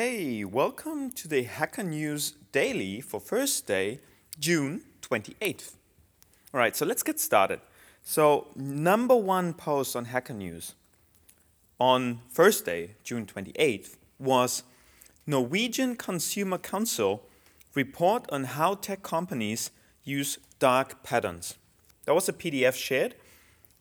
Hey, 0.00 0.44
welcome 0.44 1.10
to 1.10 1.26
the 1.26 1.42
Hacker 1.42 1.82
News 1.82 2.34
Daily 2.52 3.00
for 3.00 3.18
Thursday, 3.18 3.98
June 4.38 4.82
28th. 5.02 5.72
All 6.54 6.60
right, 6.60 6.76
so 6.76 6.86
let's 6.86 7.02
get 7.02 7.18
started. 7.18 7.58
So, 8.04 8.46
number 8.54 9.16
one 9.16 9.54
post 9.54 9.96
on 9.96 10.04
Hacker 10.04 10.34
News 10.34 10.76
on 11.80 12.20
Thursday, 12.30 12.94
June 13.02 13.26
28th, 13.26 13.96
was 14.20 14.62
Norwegian 15.26 15.96
Consumer 15.96 16.58
Council 16.58 17.24
report 17.74 18.24
on 18.30 18.44
how 18.44 18.76
tech 18.76 19.02
companies 19.02 19.72
use 20.04 20.38
dark 20.60 21.02
patterns. 21.02 21.56
That 22.04 22.14
was 22.14 22.28
a 22.28 22.32
PDF 22.32 22.76
shared, 22.76 23.16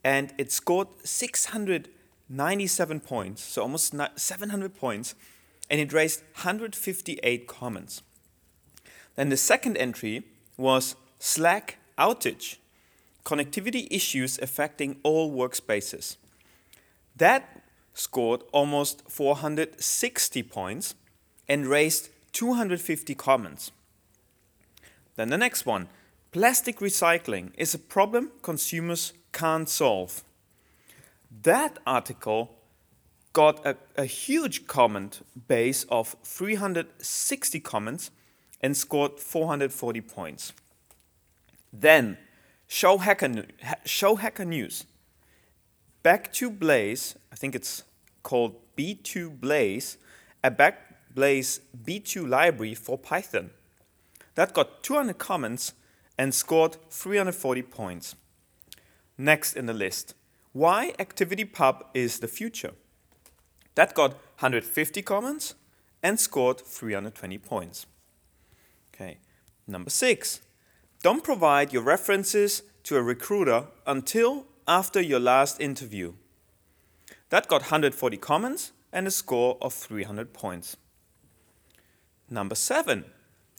and 0.04 0.34
it 0.40 0.52
scored 0.52 0.88
697 1.04 3.02
points, 3.02 3.44
so 3.44 3.62
almost 3.62 3.94
700 4.16 4.74
points 4.74 5.14
and 5.70 5.80
it 5.80 5.94
raised 5.94 6.22
158 6.34 7.48
comments. 7.48 8.02
Then 9.16 9.30
the 9.30 9.38
second 9.38 9.78
entry 9.78 10.24
was 10.58 10.96
Slack 11.20 11.78
outage, 11.98 12.58
connectivity 13.26 13.88
issues 13.90 14.38
affecting 14.40 14.98
all 15.04 15.32
workspaces. 15.32 16.18
That 17.16 17.64
scored 17.94 18.44
almost 18.52 19.10
460 19.10 20.44
points 20.44 20.94
and 21.50 21.66
raised 21.66 22.10
250 22.34 23.16
comments. 23.16 23.72
Then 25.16 25.30
the 25.30 25.38
next 25.38 25.66
one, 25.66 25.90
plastic 26.32 26.78
recycling 26.78 27.50
is 27.58 27.74
a 27.74 27.80
problem 27.80 28.32
consumers 28.44 29.14
can't 29.34 29.68
solve. 29.68 30.24
That 31.42 31.80
article 31.88 32.57
got 33.38 33.64
a, 33.64 33.78
a 33.96 34.06
huge 34.06 34.66
comment 34.66 35.24
base 35.48 35.86
of 35.90 36.16
360 36.24 37.60
comments 37.60 38.10
and 38.62 38.76
scored 38.76 39.20
440 39.20 40.02
points. 40.02 40.54
Then, 41.72 42.18
Show 42.66 42.98
Hacker, 42.98 43.46
Show 43.86 44.16
Hacker 44.16 44.44
News. 44.44 44.86
Back2Blaze, 46.04 47.16
I 47.32 47.36
think 47.36 47.54
it's 47.54 47.84
called 48.24 48.56
B2Blaze, 48.76 49.98
a 50.44 50.50
Backblaze 50.50 51.60
B2 51.86 52.28
library 52.28 52.74
for 52.74 52.98
Python. 52.98 53.52
That 54.34 54.56
got 54.56 54.82
200 54.82 55.20
comments 55.20 55.74
and 56.18 56.34
scored 56.34 56.78
340 56.90 57.62
points. 57.62 58.16
Next 59.16 59.56
in 59.56 59.68
the 59.68 59.74
list, 59.74 60.16
why 60.54 60.94
ActivityPub 60.98 61.84
is 61.94 62.18
the 62.18 62.28
future. 62.28 62.72
That 63.78 63.94
got 63.94 64.14
150 64.42 65.04
comments 65.04 65.54
and 66.02 66.20
scored 66.20 66.60
320 66.62 67.38
points. 67.38 67.86
Okay, 68.92 69.20
number 69.68 69.92
six, 69.92 70.42
don't 71.04 71.24
provide 71.24 71.72
your 71.72 71.84
references 71.84 72.64
to 72.86 72.98
a 72.98 73.04
recruiter 73.04 73.66
until 73.86 74.48
after 74.68 75.00
your 75.00 75.20
last 75.20 75.62
interview. 75.62 76.14
That 77.30 77.48
got 77.48 77.62
140 77.70 78.18
comments 78.18 78.72
and 78.92 79.06
a 79.06 79.12
score 79.12 79.60
of 79.62 79.74
300 79.74 80.34
points. 80.34 80.76
Number 82.32 82.56
seven, 82.56 83.06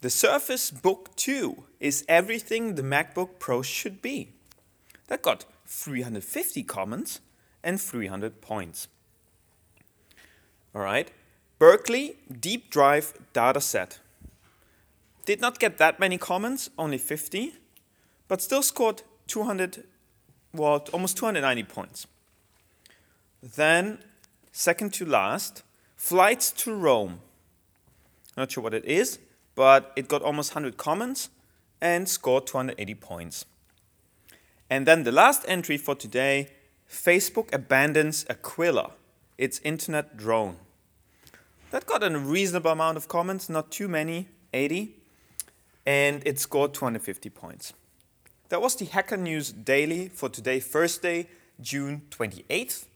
the 0.00 0.10
Surface 0.10 0.72
Book 0.72 1.14
2 1.14 1.62
is 1.78 2.04
everything 2.08 2.74
the 2.74 2.82
MacBook 2.82 3.38
Pro 3.38 3.62
should 3.62 4.02
be. 4.02 4.32
That 5.06 5.22
got 5.22 5.44
350 5.66 6.64
comments 6.64 7.20
and 7.62 7.80
300 7.80 8.40
points. 8.40 8.88
All 10.74 10.82
right. 10.82 11.10
Berkeley 11.58 12.16
Deep 12.40 12.70
Drive 12.70 13.14
dataset. 13.34 13.98
Did 15.24 15.40
not 15.40 15.58
get 15.58 15.78
that 15.78 15.98
many 15.98 16.16
comments, 16.16 16.70
only 16.78 16.98
50, 16.98 17.54
but 18.28 18.40
still 18.40 18.62
scored 18.62 19.02
200, 19.26 19.84
well, 20.52 20.86
almost 20.92 21.16
290 21.16 21.64
points. 21.64 22.06
Then, 23.42 23.98
second 24.52 24.94
to 24.94 25.04
last, 25.04 25.62
flights 25.96 26.52
to 26.52 26.74
Rome. 26.74 27.20
Not 28.36 28.52
sure 28.52 28.62
what 28.62 28.74
it 28.74 28.84
is, 28.84 29.18
but 29.54 29.92
it 29.96 30.08
got 30.08 30.22
almost 30.22 30.54
100 30.54 30.76
comments 30.76 31.30
and 31.80 32.08
scored 32.08 32.46
280 32.46 32.94
points. 32.94 33.44
And 34.70 34.86
then 34.86 35.02
the 35.02 35.12
last 35.12 35.44
entry 35.48 35.76
for 35.76 35.94
today 35.94 36.50
Facebook 36.88 37.52
abandons 37.52 38.24
Aquila, 38.30 38.92
its 39.38 39.60
internet 39.64 40.16
drone. 40.16 40.56
That 41.70 41.86
got 41.86 42.02
a 42.02 42.18
reasonable 42.18 42.72
amount 42.72 42.96
of 42.96 43.08
comments, 43.08 43.48
not 43.48 43.70
too 43.70 43.88
many, 43.88 44.28
80, 44.52 44.96
and 45.86 46.22
it 46.26 46.38
scored 46.38 46.74
250 46.74 47.30
points. 47.30 47.72
That 48.48 48.60
was 48.60 48.74
the 48.76 48.86
Hacker 48.86 49.16
News 49.16 49.52
Daily 49.52 50.08
for 50.08 50.28
today, 50.28 50.58
Thursday, 50.60 51.28
June 51.60 52.02
28th. 52.10 52.86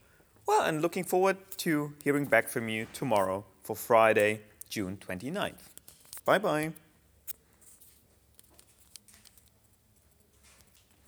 Well, 0.45 0.63
and 0.63 0.81
looking 0.81 1.03
forward 1.03 1.37
to 1.57 1.93
hearing 2.03 2.25
back 2.25 2.49
from 2.49 2.67
you 2.67 2.87
tomorrow 2.91 3.45
for 3.63 3.75
Friday, 3.75 4.41
June 4.67 4.97
29th. 4.97 5.69
Bye 6.25 6.39
bye. 6.39 6.73